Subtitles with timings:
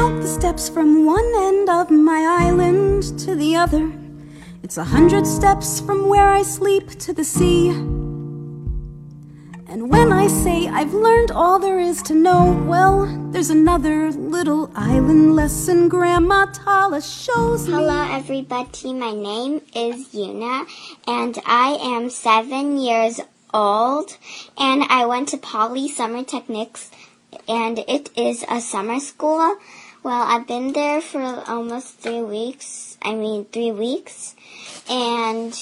[0.00, 3.92] count the steps from one end of my island to the other.
[4.62, 7.68] It's a hundred steps from where I sleep to the sea.
[9.68, 14.70] And when I say I've learned all there is to know, well, there's another little
[14.74, 17.74] island lesson Grandma Tala shows me.
[17.74, 18.94] Hello, everybody.
[18.94, 20.64] My name is Yuna,
[21.06, 23.20] and I am seven years
[23.52, 24.16] old,
[24.56, 26.90] and I went to Poly Summer Techniques,
[27.46, 29.58] and it is a summer school.
[30.02, 32.96] Well, I've been there for almost three weeks.
[33.02, 34.34] I mean, three weeks,
[34.88, 35.52] and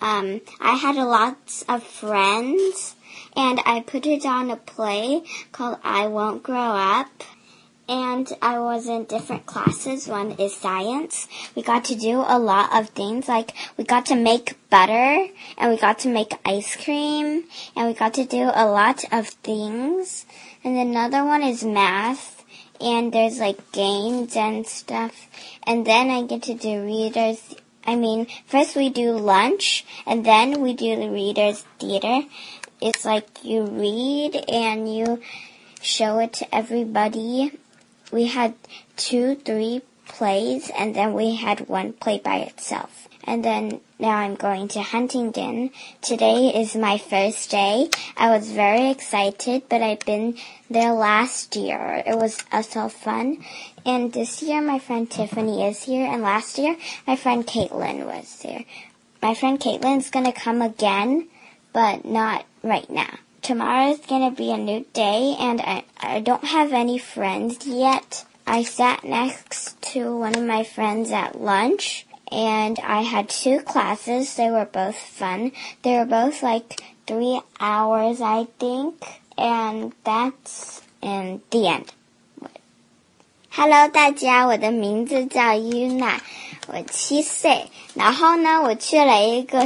[0.00, 1.36] um, I had a lot
[1.68, 2.94] of friends,
[3.34, 7.24] and I put it on a play called "I Won't Grow Up."
[7.88, 10.08] and I was in different classes.
[10.08, 11.28] One is science.
[11.54, 15.26] We got to do a lot of things like we got to make butter
[15.58, 17.44] and we got to make ice cream
[17.76, 20.24] and we got to do a lot of things.
[20.62, 22.33] And another one is math
[22.84, 25.28] and there's like games and stuff.
[25.66, 27.54] And then I get to do readers.
[27.86, 32.28] I mean, first we do lunch and then we do the readers theater.
[32.80, 35.22] It's like you read and you
[35.80, 37.58] show it to everybody
[38.14, 38.54] we had
[38.96, 43.08] two, three plays, and then we had one play by itself.
[43.26, 45.70] And then now I'm going to Huntington.
[46.02, 47.88] Today is my first day.
[48.16, 50.36] I was very excited, but I've been
[50.70, 52.02] there last year.
[52.06, 53.44] It was uh, so fun.
[53.86, 58.40] And this year my friend Tiffany is here, and last year my friend Caitlin was
[58.42, 58.64] there.
[59.22, 61.28] My friend Caitlin's gonna come again,
[61.72, 66.44] but not right now tomorrow is to be a new day and I, I don't
[66.44, 68.24] have any friends yet.
[68.46, 74.35] I sat next to one of my friends at lunch and I had two classes.
[74.35, 75.51] They were both fun.
[75.83, 78.95] They were both like three hours, I think.
[79.37, 81.85] And that's in the end.
[83.51, 86.19] Hello，大家，我的名字叫 Yuna，
[86.67, 87.67] 我七岁。
[87.95, 89.65] 然后呢，我去了一个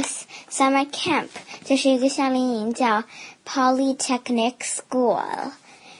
[0.50, 1.28] summer camp，
[1.64, 3.04] 就是一个夏令营，叫
[3.44, 5.20] Polytechnic School。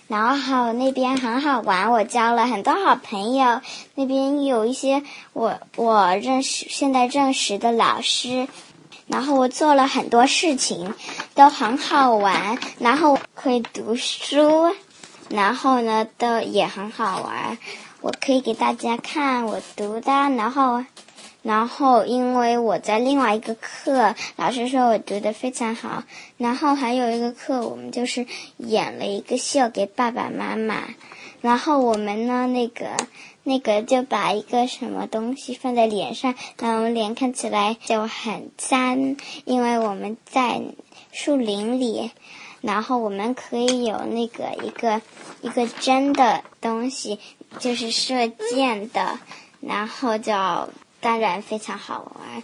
[0.09, 3.61] 然后那边很好玩，我交了很多好朋友。
[3.95, 8.49] 那边有一些我我认识现在认识的老师。
[9.07, 10.93] 然后我做了很多事情，
[11.33, 12.57] 都很好玩。
[12.79, 14.75] 然后可以读书。
[15.29, 17.57] 然后呢，都也很好玩，
[18.01, 20.11] 我可以给大家看我读的。
[20.11, 20.83] 然后，
[21.41, 26.03] 然后因为我在另外一个课，老师说我读的非常好。
[26.37, 28.25] 然后还有一个课，我们就是
[28.57, 30.83] 演了一个秀给爸爸妈妈。
[31.41, 32.87] 然后我们呢，那个
[33.43, 40.61] 那个就把一个什么东西放在脸上，然后脸看起来就很脏，因为我们在
[41.11, 42.11] 树林里。
[42.61, 45.01] 然后我们可以有那个一个
[45.41, 47.17] 一个真的东西，
[47.57, 49.17] 就是射箭的，
[49.61, 50.33] 然后就
[51.01, 52.43] 当然非常好玩。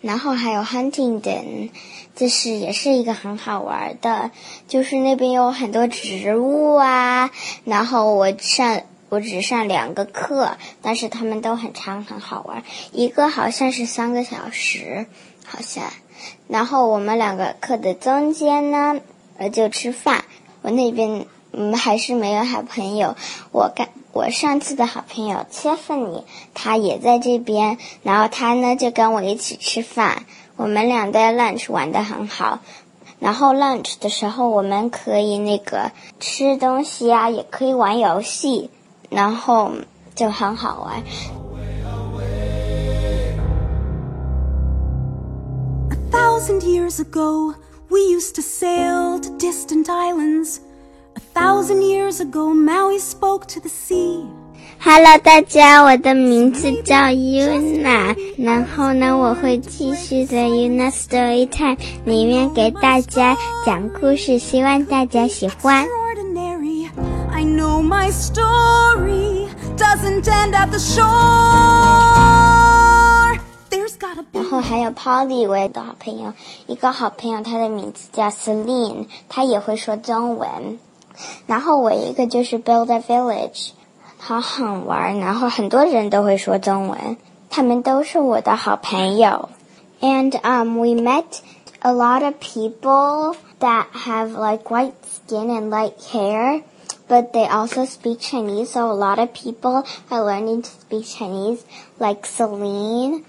[0.00, 1.70] 然后还有 Huntington，
[2.14, 4.30] 这是也是一个很好玩的，
[4.68, 7.30] 就是那边有很多植物啊。
[7.64, 12.62] 然后我上我只上两个课，但是他们都很长，很好玩。
[12.92, 15.06] 一个好像是三个小时，
[15.44, 15.84] 好像。
[16.48, 19.00] 然后我们两个课的中间呢。
[19.36, 20.24] 呃，就吃饭。
[20.62, 21.26] 我那边
[21.56, 23.16] 嗯还是没有好朋友。
[23.52, 27.78] 我刚我上次的好朋友 Tiffany，她也在这边。
[28.02, 30.24] 然后他呢就跟我一起吃饭。
[30.56, 32.60] 我们俩在 lunch 玩的很好。
[33.18, 38.70] 然后 lunch 的时候，我们可以那个吃东西啊，也可以玩游戏，
[39.08, 39.70] 然后
[40.14, 41.02] 就很好玩。
[45.90, 47.54] A thousand years ago.
[47.90, 50.58] We used to sail to distant islands.
[51.34, 54.24] thousand years ago, Maui spoke to the sea.
[54.78, 63.36] Hello，大家，我的名字叫 Yuna，然后呢，我会继续在 Yuna Story Time 里面给大家
[63.66, 65.84] 讲故事，希望大家喜欢。
[67.32, 71.04] I know my story doesn't end at the shore.
[73.70, 74.38] There's gotta be.
[74.38, 76.32] 然后还有 Poly，我的好朋友，
[76.66, 80.78] 一个好朋友，他的名字叫 Celine，他也会说中文。
[81.47, 83.71] 然后我一个就是 Build a Village，
[84.17, 87.17] 好好玩，然后很多人都会说中文，
[87.49, 89.49] 他们都是我的好朋友。
[90.01, 91.41] And um, we met
[91.81, 96.61] a lot of people that have like white skin and light hair.
[97.07, 101.63] But they also speak Chinese, so a lot of people are learning to speak Chinese,
[101.97, 103.25] like Celine.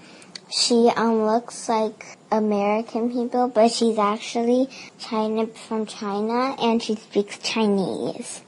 [0.53, 4.67] She um looks like American people, but she's actually
[4.99, 8.41] China from China, and she speaks Chinese.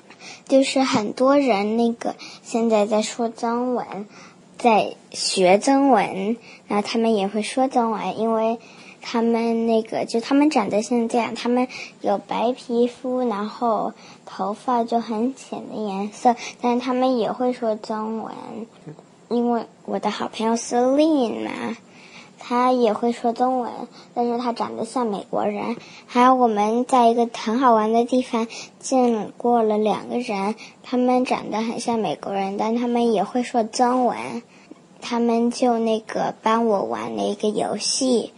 [0.50, 4.06] 就是很多人那个现在在说中文，
[4.58, 6.36] 在学中文，
[6.68, 8.60] 然后他们也会说中文，因为
[9.02, 11.70] 他们那个就他们长得像这样，他们
[12.02, 13.94] 有白皮肤，然后
[14.26, 18.34] 头发就很浅的颜色，但是他们也会说中文，
[19.30, 21.78] 因为我的好朋友 Celine 嘛。
[22.39, 23.73] 他也会说中文，
[24.15, 25.77] 但是他长得像美国人。
[26.07, 28.47] 还有我们在一个很好玩的地方
[28.79, 34.43] 见过了两个人，他们长得很像美国人，但他们也会说中文。
[35.01, 38.33] 他们就那个帮我玩了一个游戏，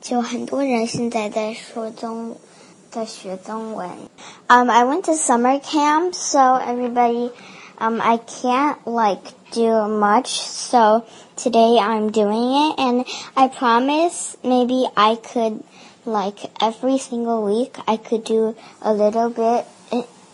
[0.00, 2.36] 就很多人现在在说中，
[2.88, 3.90] 在学中文。
[4.46, 7.32] Um, I went to summer camp, so everybody,
[7.79, 11.05] um, I can't like do much, so
[11.35, 13.05] today I'm doing it and
[13.35, 15.63] I promise maybe I could
[16.05, 19.65] like every single week I could do a little bit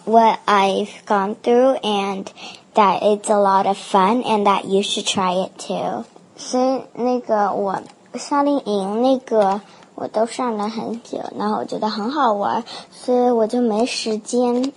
[0.06, 2.32] what I've gone through and
[2.76, 6.06] that it's a lot of fun and that you should try it too.
[6.38, 7.82] 所以那个我
[8.16, 9.62] 夏令营那个
[9.96, 14.74] 我都上了很久，然后我觉得很好玩，所以我就没时间。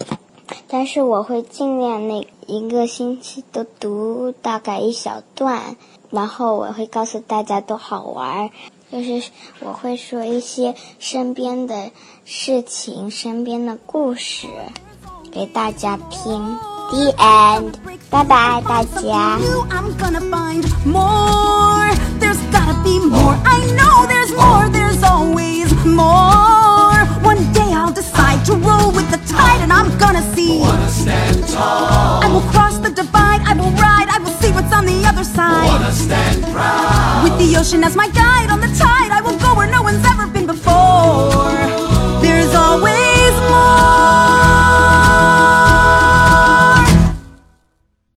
[0.68, 5.75] 但是我会尽量那 一个星期都读大概一小段。
[6.09, 8.51] 然后我会告诉大家都好玩，
[8.91, 9.31] 就是
[9.61, 11.89] 我会说一些身边的
[12.23, 14.47] 事情、身边的故事
[15.31, 16.55] 给大家听。
[16.91, 17.73] The end，
[18.11, 19.39] 拜拜大家。
[37.43, 39.02] The ocean as my guide on the top.